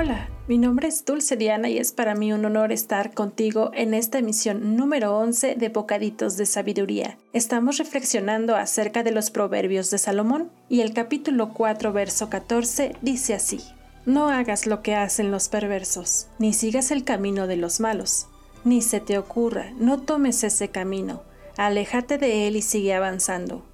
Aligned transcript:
Hola, 0.00 0.28
mi 0.46 0.58
nombre 0.58 0.86
es 0.86 1.04
Dulce 1.04 1.36
Diana 1.36 1.68
y 1.68 1.78
es 1.78 1.90
para 1.90 2.14
mí 2.14 2.32
un 2.32 2.44
honor 2.44 2.70
estar 2.70 3.14
contigo 3.14 3.72
en 3.74 3.94
esta 3.94 4.18
emisión 4.18 4.76
número 4.76 5.18
11 5.18 5.56
de 5.56 5.68
Bocaditos 5.70 6.36
de 6.36 6.46
Sabiduría. 6.46 7.18
Estamos 7.32 7.78
reflexionando 7.78 8.54
acerca 8.54 9.02
de 9.02 9.10
los 9.10 9.32
proverbios 9.32 9.90
de 9.90 9.98
Salomón 9.98 10.52
y 10.68 10.82
el 10.82 10.94
capítulo 10.94 11.52
4, 11.52 11.92
verso 11.92 12.30
14 12.30 12.94
dice 13.02 13.34
así. 13.34 13.60
No 14.06 14.28
hagas 14.28 14.68
lo 14.68 14.82
que 14.82 14.94
hacen 14.94 15.32
los 15.32 15.48
perversos, 15.48 16.28
ni 16.38 16.52
sigas 16.52 16.92
el 16.92 17.02
camino 17.02 17.48
de 17.48 17.56
los 17.56 17.80
malos, 17.80 18.28
ni 18.64 18.82
se 18.82 19.00
te 19.00 19.18
ocurra, 19.18 19.72
no 19.80 19.98
tomes 20.02 20.44
ese 20.44 20.68
camino 20.68 21.22
aléjate 21.58 22.18
de 22.18 22.46
él 22.46 22.54
y 22.54 22.62
sigue 22.62 22.94
avanzando, 22.94 23.64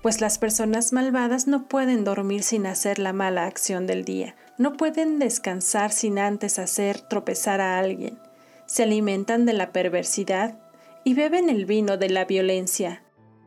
pues 0.00 0.20
las 0.20 0.38
personas 0.38 0.92
malvadas 0.92 1.48
no 1.48 1.66
pueden 1.66 2.04
dormir 2.04 2.44
sin 2.44 2.66
hacer 2.66 3.00
la 3.00 3.12
mala 3.12 3.46
acción 3.46 3.86
del 3.86 4.04
día, 4.04 4.36
no 4.62 4.78
pueden 4.78 5.18
descansar 5.18 5.92
sin 5.92 6.18
antes 6.18 6.58
hacer 6.58 7.00
tropezar 7.00 7.60
a 7.60 7.78
alguien, 7.78 8.18
se 8.66 8.84
alimentan 8.84 9.44
de 9.44 9.52
la 9.52 9.72
perversidad 9.72 10.58
y 11.04 11.14
beben 11.14 11.50
el 11.50 11.66
vino 11.66 11.96
de 11.96 12.08
la 12.08 12.24
violencia. 12.24 13.02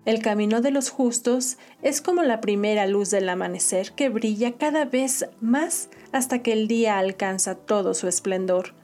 El 0.06 0.22
camino 0.22 0.62
de 0.62 0.70
los 0.70 0.90
justos 0.90 1.58
es 1.82 2.02
como 2.02 2.22
la 2.22 2.42
primera 2.42 2.86
luz 2.86 3.10
del 3.10 3.28
amanecer 3.30 3.94
que 3.94 4.10
brilla 4.10 4.58
cada 4.58 4.86
vez 4.86 5.26
más 5.42 5.90
hasta 6.12 6.44
que 6.44 6.54
el 6.54 6.68
día 6.68 7.00
alcanza 7.00 7.56
todo 7.56 7.96
su 7.96 8.08
esplendor 8.08 8.76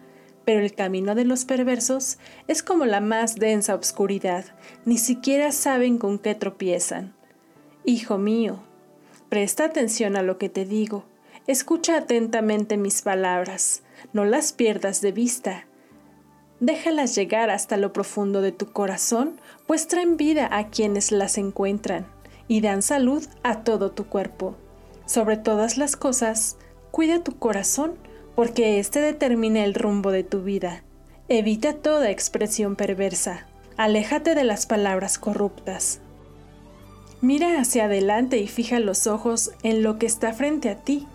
pero 0.46 0.62
el 0.62 0.74
camino 0.74 1.16
de 1.16 1.26
los 1.26 1.46
perversos 1.46 2.18
es 2.48 2.64
como 2.64 2.86
la 2.86 3.00
más 3.00 3.36
densa 3.36 3.76
obscuridad, 3.76 4.46
ni 4.86 4.98
siquiera 4.98 5.52
saben 5.52 5.98
con 5.98 6.20
qué 6.20 6.36
tropiezan. 6.36 7.14
Hijo 7.86 8.18
mío, 8.18 8.60
presta 9.30 9.66
atención 9.66 10.16
a 10.16 10.24
lo 10.24 10.38
que 10.38 10.50
te 10.50 10.66
digo, 10.66 11.06
escucha 11.48 11.98
atentamente 11.98 12.78
mis 12.78 13.02
palabras, 13.02 13.84
no 14.14 14.26
las 14.26 14.54
pierdas 14.54 15.02
de 15.02 15.12
vista. 15.12 15.66
Déjalas 16.60 17.16
llegar 17.16 17.50
hasta 17.50 17.78
lo 17.78 17.92
profundo 17.94 18.42
de 18.42 18.52
tu 18.52 18.72
corazón, 18.72 19.40
pues 19.66 19.88
traen 19.88 20.18
vida 20.18 20.48
a 20.52 20.70
quienes 20.70 21.12
las 21.12 21.38
encuentran 21.38 22.06
y 22.48 22.62
dan 22.62 22.82
salud 22.82 23.26
a 23.44 23.64
todo 23.64 23.92
tu 23.92 24.06
cuerpo. 24.06 24.56
Sobre 25.06 25.38
todas 25.38 25.78
las 25.78 25.96
cosas, 25.96 26.58
cuida 26.92 27.24
tu 27.24 27.38
corazón, 27.38 27.96
porque 28.36 28.80
éste 28.80 29.02
determina 29.02 29.64
el 29.64 29.74
rumbo 29.74 30.12
de 30.12 30.24
tu 30.24 30.44
vida. 30.44 30.84
Evita 31.28 31.74
toda 31.74 32.12
expresión 32.12 32.76
perversa. 32.76 33.48
Aléjate 33.78 34.36
de 34.36 34.44
las 34.44 34.66
palabras 34.66 35.18
corruptas. 35.18 36.02
Mira 37.22 37.60
hacia 37.60 37.86
adelante 37.86 38.38
y 38.38 38.48
fija 38.48 38.80
los 38.80 39.08
ojos 39.08 39.52
en 39.64 39.84
lo 39.84 39.98
que 39.98 40.06
está 40.06 40.34
frente 40.34 40.70
a 40.70 40.76
ti. 40.76 41.08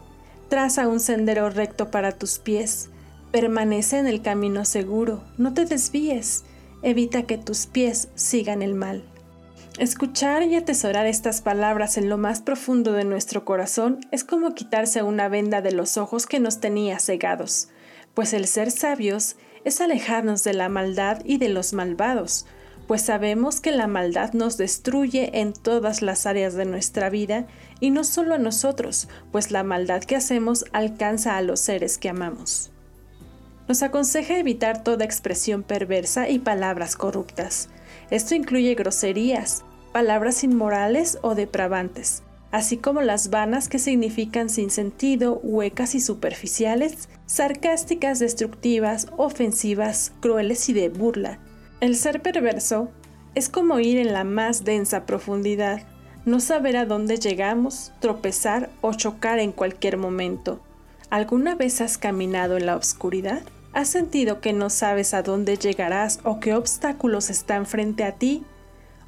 Traza 0.49 0.89
un 0.89 1.01
sendero 1.01 1.51
recto 1.51 1.91
para 1.91 2.13
tus 2.13 2.39
pies. 2.39 2.91
Permanece 3.33 3.99
en 3.99 4.07
el 4.07 4.23
camino 4.23 4.65
seguro. 4.65 5.23
No 5.39 5.55
te 5.55 5.65
desvíes. 5.65 6.45
Evita 6.83 7.25
que 7.25 7.39
tus 7.39 7.67
pies 7.67 8.09
sigan 8.15 8.63
el 8.63 8.75
mal. 8.75 9.05
Escuchar 9.79 10.43
y 10.45 10.57
atesorar 10.57 11.07
estas 11.07 11.43
palabras 11.43 11.99
en 11.99 12.09
lo 12.09 12.17
más 12.17 12.41
profundo 12.41 12.93
de 12.93 13.05
nuestro 13.05 13.45
corazón 13.45 14.01
es 14.11 14.25
como 14.25 14.55
quitarse 14.55 15.03
una 15.03 15.29
venda 15.29 15.61
de 15.61 15.73
los 15.73 15.99
ojos 15.99 16.27
que 16.27 16.41
nos 16.41 16.61
tenía 16.61 16.99
cegados, 16.99 17.69
pues 18.15 18.33
el 18.33 18.47
ser 18.47 18.71
sabios 18.71 19.37
es 19.65 19.83
alejarnos 19.83 20.45
de 20.45 20.55
la 20.55 20.71
maldad 20.71 21.21
y 21.27 21.37
de 21.37 21.51
los 21.51 21.75
malvados, 21.75 22.47
pues 22.87 23.03
sabemos 23.03 23.61
que 23.61 23.73
la 23.73 23.87
maldad 23.87 24.33
nos 24.33 24.57
destruye 24.57 25.41
en 25.41 25.53
todas 25.53 26.03
las 26.03 26.27
áreas 26.27 26.55
de 26.55 26.65
nuestra 26.65 27.11
vida 27.11 27.47
y 27.81 27.91
no 27.91 28.05
solo 28.05 28.35
a 28.35 28.39
nosotros, 28.39 29.09
pues 29.33 29.51
la 29.51 29.63
maldad 29.63 30.03
que 30.05 30.17
hacemos 30.17 30.65
alcanza 30.73 31.37
a 31.37 31.43
los 31.43 31.61
seres 31.61 31.99
que 31.99 32.09
amamos. 32.09 32.71
Nos 33.69 33.83
aconseja 33.83 34.39
evitar 34.39 34.85
toda 34.85 35.05
expresión 35.05 35.63
perversa 35.65 36.29
y 36.29 36.39
palabras 36.39 36.95
corruptas, 36.95 37.69
esto 38.11 38.37
incluye 38.37 38.75
groserías, 38.75 39.65
palabras 39.93 40.45
inmorales 40.45 41.19
o 41.23 41.35
depravantes, 41.35 42.23
así 42.53 42.77
como 42.77 43.01
las 43.01 43.31
vanas 43.31 43.69
que 43.69 43.81
significan 43.81 44.49
sin 44.49 44.71
sentido, 44.71 45.41
huecas 45.43 45.97
y 45.97 46.01
superficiales, 46.01 47.09
sarcásticas, 47.27 48.21
destructivas, 48.21 49.09
ofensivas, 49.17 50.13
crueles 50.21 50.69
y 50.69 50.73
de 50.73 50.89
burla. 50.89 51.41
El 51.81 51.95
ser 51.95 52.23
perverso 52.23 52.91
es 53.35 53.51
como 53.51 53.81
ir 53.81 53.99
en 53.99 54.15
la 54.15 54.25
más 54.25 54.65
densa 54.65 55.05
profundidad, 55.05 55.83
no 56.25 56.41
saber 56.41 56.77
a 56.79 56.87
dónde 56.87 57.19
llegamos, 57.19 57.93
tropezar 58.01 58.71
o 58.81 58.95
chocar 58.95 59.39
en 59.39 59.53
cualquier 59.53 59.99
momento. 59.99 60.61
¿Alguna 61.11 61.55
vez 61.55 61.83
has 61.83 61.99
caminado 61.99 62.57
en 62.57 62.65
la 62.65 62.77
oscuridad? 62.77 63.43
¿Has 63.75 63.89
sentido 63.89 64.41
que 64.41 64.55
no 64.55 64.71
sabes 64.71 65.13
a 65.13 65.23
dónde 65.23 65.59
llegarás 65.59 66.21
o 66.25 66.41
qué 66.41 66.55
obstáculos 66.55 67.29
están 67.29 67.67
frente 67.67 68.05
a 68.05 68.13
ti? 68.13 68.43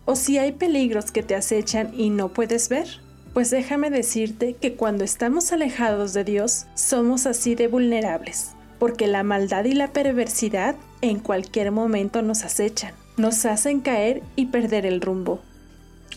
¿O 0.05 0.14
si 0.14 0.37
hay 0.37 0.53
peligros 0.53 1.11
que 1.11 1.23
te 1.23 1.35
acechan 1.35 1.93
y 1.97 2.11
no 2.11 2.35
puedes 2.35 2.69
ver? 2.69 3.00
Pues 3.32 3.49
déjame 3.49 3.88
decirte 3.88 4.55
que 4.55 4.75
cuando 4.75 5.05
estamos 5.05 5.53
alejados 5.53 6.12
de 6.12 6.25
Dios 6.25 6.67
somos 6.75 7.25
así 7.25 7.55
de 7.55 7.67
vulnerables, 7.67 8.53
porque 8.79 9.06
la 9.06 9.23
maldad 9.23 9.64
y 9.64 9.73
la 9.73 9.93
perversidad 9.94 10.76
en 11.00 11.19
cualquier 11.19 11.71
momento 11.73 12.23
nos 12.23 12.45
acechan, 12.45 12.95
nos 13.17 13.45
hacen 13.45 13.81
caer 13.81 14.23
y 14.37 14.47
perder 14.47 14.87
el 14.87 15.00
rumbo. 15.00 15.41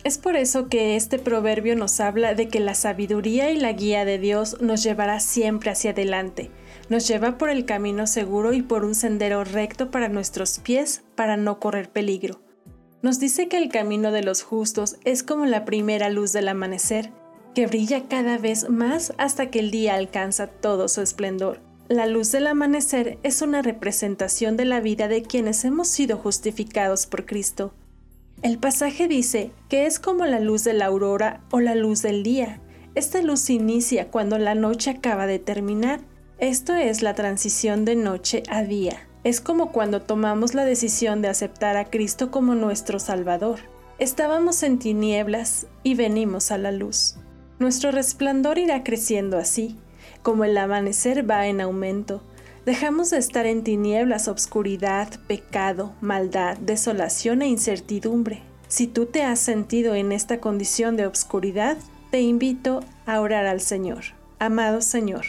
Es 0.04 0.18
por 0.18 0.36
eso 0.36 0.68
que 0.68 0.96
este 0.96 1.20
proverbio 1.20 1.76
nos 1.76 2.00
habla 2.00 2.34
de 2.34 2.48
que 2.48 2.60
la 2.60 2.74
sabiduría 2.74 3.52
y 3.52 3.58
la 3.58 3.74
guía 3.74 4.04
de 4.04 4.18
Dios 4.18 4.60
nos 4.60 4.82
llevará 4.82 5.20
siempre 5.20 5.70
hacia 5.70 5.92
adelante, 5.92 6.50
nos 6.90 7.08
lleva 7.08 7.38
por 7.38 7.50
el 7.50 7.66
camino 7.66 8.08
seguro 8.08 8.54
y 8.54 8.64
por 8.64 8.84
un 8.84 8.96
sendero 8.96 9.44
recto 9.44 9.92
para 9.92 10.10
nuestros 10.10 10.60
pies 10.60 11.04
para 11.16 11.38
no 11.38 11.60
correr 11.60 11.90
peligro. 11.90 12.42
Nos 13.04 13.20
dice 13.20 13.48
que 13.48 13.58
el 13.58 13.70
camino 13.70 14.12
de 14.12 14.24
los 14.24 14.42
justos 14.44 14.98
es 15.06 15.24
como 15.24 15.46
la 15.46 15.66
primera 15.66 16.10
luz 16.10 16.34
del 16.34 16.48
amanecer, 16.48 17.12
que 17.54 17.68
brilla 17.68 18.08
cada 18.08 18.38
vez 18.38 18.70
más 18.70 19.14
hasta 19.18 19.50
que 19.50 19.60
el 19.60 19.72
día 19.72 19.96
alcanza 19.96 20.48
todo 20.48 20.88
su 20.88 21.02
esplendor. 21.02 21.60
La 21.92 22.06
luz 22.06 22.32
del 22.32 22.48
amanecer 22.48 23.18
es 23.22 23.42
una 23.42 23.62
representación 23.62 24.56
de 24.56 24.64
la 24.64 24.80
vida 24.80 25.10
de 25.10 25.24
quienes 25.24 25.66
hemos 25.66 25.90
sido 25.90 26.16
justificados 26.16 27.06
por 27.06 27.26
Cristo. 27.26 27.74
El 28.42 28.60
pasaje 28.60 29.10
dice 29.10 29.52
que 29.68 29.86
es 29.86 30.00
como 30.00 30.26
la 30.26 30.40
luz 30.40 30.64
de 30.64 30.72
la 30.72 30.86
aurora 30.86 31.42
o 31.52 31.60
la 31.60 31.76
luz 31.76 32.02
del 32.02 32.24
día. 32.24 32.62
Esta 32.96 33.22
luz 33.22 33.50
inicia 33.50 34.08
cuando 34.08 34.38
la 34.38 34.56
noche 34.56 34.90
acaba 34.90 35.28
de 35.28 35.40
terminar 35.40 36.00
esto 36.40 36.74
es 36.76 37.02
la 37.02 37.14
transición 37.14 37.84
de 37.84 37.98
noche 37.98 38.44
a 38.50 38.64
día. 38.64 39.10
Es 39.26 39.42
como 39.42 39.74
cuando 39.74 40.02
tomamos 40.02 40.54
la 40.54 40.64
decisión 40.64 41.22
de 41.22 41.28
aceptar 41.28 41.76
a 41.76 41.90
Cristo 41.90 42.32
como 42.32 42.56
nuestro 42.56 43.00
Salvador. 43.00 43.60
Estábamos 44.00 44.64
en 44.64 44.80
tinieblas 44.80 45.68
y 45.84 45.96
venimos 45.96 46.52
a 46.52 46.58
la 46.58 46.72
luz. 46.72 47.18
Nuestro 47.60 47.92
resplandor 47.92 48.60
irá 48.60 48.82
creciendo 48.82 49.38
así, 49.38 49.76
como 50.22 50.44
el 50.44 50.58
amanecer 50.58 51.30
va 51.30 51.48
en 51.48 51.62
aumento, 51.62 52.22
Dejamos 52.66 53.10
de 53.10 53.18
estar 53.18 53.48
en 53.48 53.64
tinieblas, 53.64 54.28
obscuridad, 54.28 55.20
pecado, 55.26 55.94
maldad, 56.00 56.58
desolación 56.58 57.42
e 57.42 57.48
incertidumbre. 57.48 58.44
Si 58.68 58.86
tú 58.86 59.08
te 59.08 59.24
has 59.24 59.40
sentido 59.40 59.96
en 59.96 60.12
esta 60.12 60.40
condición 60.40 60.96
de 60.96 61.08
obscuridad, 61.08 61.78
te 62.12 62.22
invito 62.22 62.82
a 63.08 63.20
orar 63.20 63.48
al 63.48 63.62
Señor. 63.62 64.04
Amado 64.38 64.82
Señor, 64.82 65.26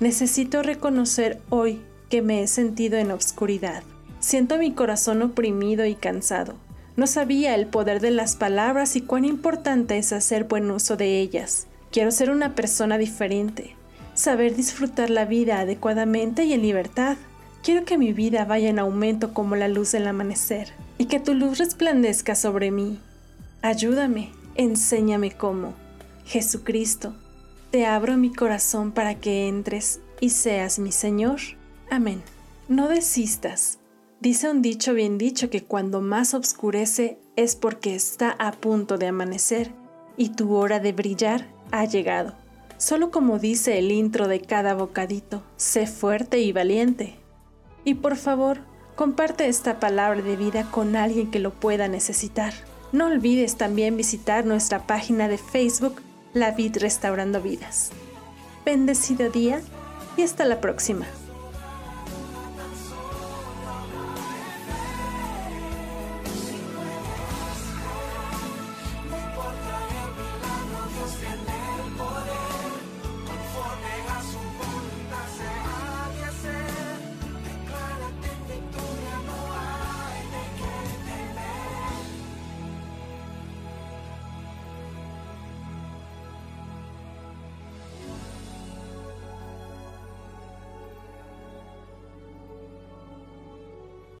necesito 0.00 0.64
reconocer 0.64 1.40
hoy 1.48 1.80
que 2.10 2.22
me 2.22 2.42
he 2.42 2.48
sentido 2.48 2.98
en 2.98 3.12
obscuridad. 3.12 3.84
Siento 4.18 4.58
mi 4.58 4.72
corazón 4.72 5.22
oprimido 5.22 5.86
y 5.86 5.94
cansado. 5.94 6.56
No 6.96 7.06
sabía 7.06 7.54
el 7.54 7.68
poder 7.68 8.00
de 8.00 8.10
las 8.10 8.34
palabras 8.34 8.96
y 8.96 9.00
cuán 9.00 9.24
importante 9.24 9.96
es 9.96 10.12
hacer 10.12 10.44
buen 10.44 10.68
uso 10.72 10.96
de 10.96 11.20
ellas. 11.20 11.68
Quiero 11.92 12.10
ser 12.10 12.30
una 12.30 12.56
persona 12.56 12.98
diferente, 12.98 13.76
saber 14.18 14.56
disfrutar 14.56 15.10
la 15.10 15.24
vida 15.24 15.60
adecuadamente 15.60 16.44
y 16.44 16.52
en 16.52 16.62
libertad. 16.62 17.16
Quiero 17.62 17.84
que 17.84 17.98
mi 17.98 18.12
vida 18.12 18.44
vaya 18.44 18.68
en 18.68 18.78
aumento 18.78 19.32
como 19.32 19.54
la 19.56 19.68
luz 19.68 19.92
del 19.92 20.08
amanecer 20.08 20.72
y 20.98 21.06
que 21.06 21.20
tu 21.20 21.34
luz 21.34 21.58
resplandezca 21.58 22.34
sobre 22.34 22.70
mí. 22.70 22.98
Ayúdame, 23.62 24.30
enséñame 24.56 25.30
cómo. 25.30 25.74
Jesucristo, 26.24 27.14
te 27.70 27.86
abro 27.86 28.16
mi 28.16 28.32
corazón 28.32 28.92
para 28.92 29.14
que 29.14 29.48
entres 29.48 30.00
y 30.20 30.30
seas 30.30 30.78
mi 30.78 30.90
Señor. 30.90 31.38
Amén. 31.90 32.22
No 32.68 32.88
desistas. 32.88 33.78
Dice 34.20 34.50
un 34.50 34.62
dicho 34.62 34.94
bien 34.94 35.16
dicho 35.16 35.48
que 35.48 35.62
cuando 35.62 36.00
más 36.00 36.34
oscurece 36.34 37.18
es 37.36 37.54
porque 37.54 37.94
está 37.94 38.30
a 38.32 38.50
punto 38.50 38.98
de 38.98 39.06
amanecer 39.06 39.70
y 40.16 40.30
tu 40.30 40.54
hora 40.54 40.80
de 40.80 40.92
brillar 40.92 41.46
ha 41.70 41.84
llegado. 41.84 42.34
Solo 42.78 43.10
como 43.10 43.40
dice 43.40 43.78
el 43.78 43.90
intro 43.90 44.28
de 44.28 44.40
cada 44.40 44.74
bocadito, 44.74 45.42
sé 45.56 45.88
fuerte 45.88 46.38
y 46.38 46.52
valiente. 46.52 47.16
Y 47.84 47.94
por 47.94 48.16
favor, 48.16 48.60
comparte 48.94 49.48
esta 49.48 49.80
palabra 49.80 50.22
de 50.22 50.36
vida 50.36 50.70
con 50.70 50.94
alguien 50.94 51.30
que 51.30 51.40
lo 51.40 51.50
pueda 51.50 51.88
necesitar. 51.88 52.54
No 52.92 53.06
olvides 53.06 53.56
también 53.56 53.96
visitar 53.96 54.46
nuestra 54.46 54.86
página 54.86 55.26
de 55.26 55.38
Facebook, 55.38 56.00
La 56.32 56.52
Vid 56.52 56.76
Restaurando 56.78 57.42
Vidas. 57.42 57.90
Bendecido 58.64 59.28
día 59.28 59.60
y 60.16 60.22
hasta 60.22 60.44
la 60.44 60.60
próxima. 60.60 61.06